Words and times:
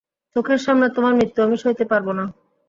চোখের 0.35 0.59
সামনে 0.65 0.87
তোমার 0.95 1.13
মৃত্যু 1.15 1.39
আমি 1.45 1.57
সইতে 1.57 1.85
পারব 1.91 2.07
না! 2.13 2.25